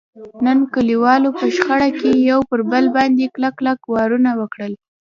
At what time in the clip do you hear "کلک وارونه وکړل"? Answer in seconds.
3.59-4.73